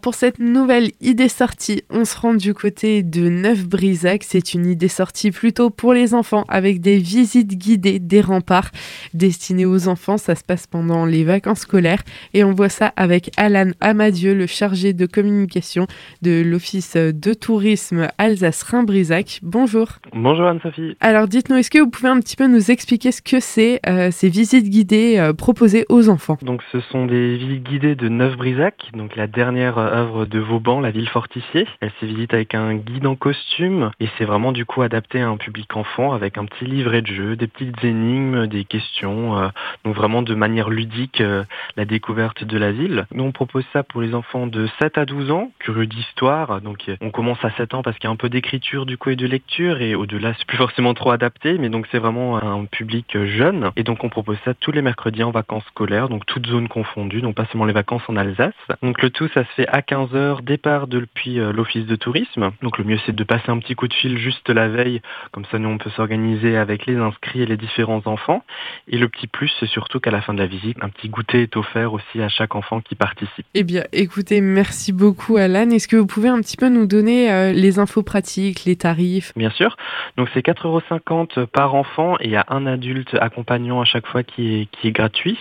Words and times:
Pour 0.00 0.14
cette 0.14 0.38
nouvelle 0.38 0.92
idée 1.00 1.28
sortie, 1.28 1.82
on 1.90 2.04
se 2.04 2.16
rend 2.16 2.34
du 2.34 2.54
côté 2.54 3.02
de 3.02 3.28
Neuf-Brisac. 3.28 4.22
C'est 4.22 4.54
une 4.54 4.66
idée 4.66 4.86
sortie 4.86 5.32
plutôt 5.32 5.70
pour 5.70 5.92
les 5.92 6.14
enfants 6.14 6.44
avec 6.48 6.80
des 6.80 6.98
visites 6.98 7.58
guidées 7.58 7.98
des 7.98 8.20
remparts 8.20 8.70
destinées 9.12 9.66
aux 9.66 9.88
enfants. 9.88 10.16
Ça 10.16 10.36
se 10.36 10.44
passe 10.44 10.68
pendant 10.68 11.04
les 11.04 11.24
vacances 11.24 11.62
scolaires 11.62 12.04
et 12.32 12.44
on 12.44 12.52
voit 12.52 12.68
ça 12.68 12.92
avec 12.94 13.32
Alan 13.36 13.72
Amadieu, 13.80 14.34
le 14.34 14.46
chargé 14.46 14.92
de 14.92 15.04
communication 15.04 15.88
de 16.22 16.42
l'Office 16.46 16.94
de 16.96 17.34
tourisme 17.34 18.06
Alsace-Rhin-Brisac. 18.18 19.40
Bonjour. 19.42 19.88
Bonjour 20.12 20.46
Anne-Sophie. 20.46 20.96
Alors 21.00 21.26
dites-nous, 21.26 21.56
est-ce 21.56 21.72
que 21.72 21.80
vous 21.80 21.90
pouvez 21.90 22.10
un 22.10 22.20
petit 22.20 22.36
peu 22.36 22.46
nous 22.46 22.70
expliquer 22.70 23.10
ce 23.10 23.20
que 23.20 23.40
c'est 23.40 23.80
euh, 23.88 24.12
ces 24.12 24.28
visites 24.28 24.70
guidées 24.70 25.16
euh, 25.18 25.32
proposées 25.32 25.86
aux 25.88 26.08
enfants? 26.08 26.38
Donc 26.42 26.62
ce 26.70 26.78
sont 26.92 27.06
des 27.06 27.36
visites 27.36 27.64
guidées 27.64 27.96
de 27.96 28.08
Neuf-Brisac, 28.08 28.92
donc 28.94 29.16
la 29.16 29.26
dernière 29.26 29.87
œuvre 29.88 30.26
de 30.26 30.38
Vauban, 30.38 30.80
la 30.80 30.90
ville 30.90 31.08
fortifiée. 31.08 31.66
Elle 31.80 31.92
se 32.00 32.06
visite 32.06 32.34
avec 32.34 32.54
un 32.54 32.74
guide 32.74 33.06
en 33.06 33.16
costume 33.16 33.90
et 34.00 34.08
c'est 34.16 34.24
vraiment 34.24 34.52
du 34.52 34.64
coup 34.64 34.82
adapté 34.82 35.20
à 35.20 35.28
un 35.28 35.36
public 35.36 35.76
enfant 35.76 36.12
avec 36.12 36.38
un 36.38 36.44
petit 36.44 36.64
livret 36.64 37.02
de 37.02 37.06
jeu, 37.06 37.36
des 37.36 37.46
petites 37.46 37.82
énigmes, 37.84 38.46
des 38.46 38.64
questions, 38.64 39.38
euh, 39.38 39.48
donc 39.84 39.94
vraiment 39.94 40.22
de 40.22 40.34
manière 40.34 40.70
ludique 40.70 41.20
euh, 41.20 41.44
la 41.76 41.84
découverte 41.84 42.44
de 42.44 42.58
la 42.58 42.72
ville. 42.72 43.06
Nous 43.12 43.24
on 43.24 43.32
propose 43.32 43.64
ça 43.72 43.82
pour 43.82 44.00
les 44.00 44.14
enfants 44.14 44.46
de 44.46 44.68
7 44.78 44.98
à 44.98 45.04
12 45.04 45.30
ans, 45.30 45.50
curieux 45.58 45.86
d'histoire, 45.86 46.60
donc 46.60 46.88
euh, 46.88 46.96
on 47.00 47.10
commence 47.10 47.44
à 47.44 47.50
7 47.50 47.74
ans 47.74 47.82
parce 47.82 47.98
qu'il 47.98 48.08
y 48.08 48.10
a 48.10 48.12
un 48.12 48.16
peu 48.16 48.28
d'écriture 48.28 48.86
du 48.86 48.96
coup 48.98 49.10
et 49.10 49.16
de 49.16 49.26
lecture 49.26 49.80
et 49.80 49.94
au-delà 49.94 50.34
c'est 50.38 50.46
plus 50.46 50.56
forcément 50.58 50.94
trop 50.94 51.10
adapté, 51.10 51.58
mais 51.58 51.68
donc 51.68 51.86
c'est 51.90 51.98
vraiment 51.98 52.36
un 52.36 52.64
public 52.64 53.16
jeune 53.24 53.70
et 53.76 53.82
donc 53.82 54.04
on 54.04 54.08
propose 54.08 54.38
ça 54.44 54.54
tous 54.54 54.72
les 54.72 54.82
mercredis 54.82 55.22
en 55.22 55.30
vacances 55.30 55.64
scolaires, 55.66 56.08
donc 56.08 56.26
toutes 56.26 56.46
zones 56.46 56.68
confondues, 56.68 57.20
donc 57.20 57.34
pas 57.34 57.46
seulement 57.46 57.64
les 57.64 57.72
vacances 57.72 58.02
en 58.08 58.16
Alsace. 58.16 58.54
Donc 58.82 59.02
le 59.02 59.10
tout 59.10 59.28
ça 59.34 59.44
se 59.44 59.50
fait 59.52 59.68
à 59.68 59.77
15h, 59.80 60.42
départ 60.42 60.86
depuis 60.86 61.38
euh, 61.38 61.52
l'office 61.52 61.86
de 61.86 61.96
tourisme. 61.96 62.50
Donc 62.62 62.78
le 62.78 62.84
mieux 62.84 62.98
c'est 63.06 63.14
de 63.14 63.24
passer 63.24 63.50
un 63.50 63.58
petit 63.58 63.74
coup 63.74 63.88
de 63.88 63.94
fil 63.94 64.18
juste 64.18 64.48
la 64.48 64.68
veille, 64.68 65.00
comme 65.32 65.44
ça 65.50 65.58
nous 65.58 65.68
on 65.68 65.78
peut 65.78 65.90
s'organiser 65.90 66.56
avec 66.56 66.86
les 66.86 66.96
inscrits 66.96 67.42
et 67.42 67.46
les 67.46 67.56
différents 67.56 68.02
enfants. 68.06 68.42
Et 68.88 68.98
le 68.98 69.08
petit 69.08 69.26
plus 69.26 69.50
c'est 69.60 69.68
surtout 69.68 70.00
qu'à 70.00 70.10
la 70.10 70.20
fin 70.20 70.34
de 70.34 70.38
la 70.38 70.46
visite, 70.46 70.76
un 70.80 70.88
petit 70.88 71.08
goûter 71.08 71.42
est 71.42 71.56
offert 71.56 71.92
aussi 71.92 72.20
à 72.20 72.28
chaque 72.28 72.54
enfant 72.54 72.80
qui 72.80 72.94
participe. 72.94 73.46
Eh 73.54 73.62
bien 73.62 73.84
écoutez, 73.92 74.40
merci 74.40 74.92
beaucoup 74.92 75.36
Alan. 75.36 75.70
Est-ce 75.70 75.88
que 75.88 75.96
vous 75.96 76.06
pouvez 76.06 76.28
un 76.28 76.40
petit 76.40 76.56
peu 76.56 76.68
nous 76.68 76.86
donner 76.86 77.30
euh, 77.30 77.52
les 77.52 77.78
infos 77.78 78.02
pratiques, 78.02 78.64
les 78.64 78.76
tarifs? 78.76 79.32
Bien 79.36 79.50
sûr. 79.50 79.76
Donc 80.16 80.28
c'est 80.34 80.44
4,50€ 80.44 81.46
par 81.46 81.74
enfant 81.74 82.16
et 82.20 82.24
il 82.24 82.30
y 82.30 82.36
a 82.36 82.46
un 82.48 82.66
adulte 82.66 83.16
accompagnant 83.20 83.80
à 83.80 83.84
chaque 83.84 84.06
fois 84.06 84.22
qui 84.22 84.54
est, 84.54 84.66
qui 84.66 84.88
est 84.88 84.92
gratuit. 84.92 85.38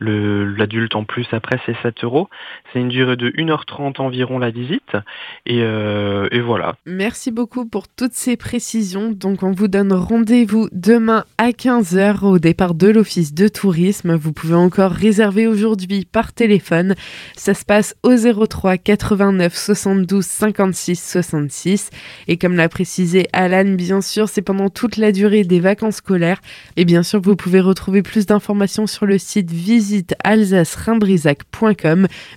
L'adulte 0.00 0.94
en 0.94 1.04
plus 1.04 1.26
après 1.32 1.60
c'est 1.66 1.76
7 1.82 2.04
euros. 2.04 2.28
C'est 2.72 2.80
une 2.80 2.88
durée 2.88 3.16
de 3.16 3.30
1h30 3.30 3.71
environ 3.80 4.38
la 4.38 4.50
visite. 4.50 4.96
Euh, 5.48 6.28
et, 6.30 6.40
voilà. 6.40 6.74
Merci 6.86 7.30
beaucoup 7.30 7.66
pour 7.66 7.88
toutes 7.88 8.14
ces 8.14 8.36
précisions. 8.36 9.12
Donc 9.12 9.42
on 9.42 9.52
vous 9.52 9.68
donne 9.68 9.92
rendez-vous 9.92 10.68
demain 10.72 11.24
à 11.38 11.50
15h 11.50 12.24
au 12.24 12.38
départ 12.38 12.74
de 12.74 12.88
l'Office 12.88 13.34
de 13.34 13.48
tourisme. 13.48 14.14
Vous 14.14 14.32
pouvez 14.32 14.54
encore 14.54 14.92
réserver 14.92 15.46
aujourd'hui 15.46 16.06
par 16.10 16.32
téléphone. 16.32 16.94
Ça 17.36 17.54
se 17.54 17.64
passe 17.64 17.94
au 18.02 18.14
03 18.16 18.78
89 18.78 19.54
72 19.54 20.24
56 20.24 21.10
66. 21.12 21.90
Et 22.28 22.36
comme 22.36 22.56
l'a 22.56 22.68
précisé 22.68 23.28
Alan, 23.32 23.74
bien 23.74 24.00
sûr, 24.00 24.28
c'est 24.28 24.42
pendant 24.42 24.68
toute 24.68 24.96
la 24.96 25.12
durée 25.12 25.44
des 25.44 25.60
vacances 25.60 25.96
scolaires. 25.96 26.40
Et 26.76 26.84
bien 26.84 27.02
sûr, 27.02 27.20
vous 27.20 27.36
pouvez 27.36 27.60
retrouver 27.60 28.02
plus 28.02 28.26
d'informations 28.26 28.86
sur 28.86 29.06
le 29.06 29.18
site 29.18 29.50
visite 29.50 30.14
alsace 30.24 30.76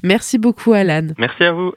Merci 0.03 0.37
beaucoup 0.37 0.73
Alan. 0.73 1.07
Merci 1.25 1.43
à 1.43 1.53
vous. 1.53 1.73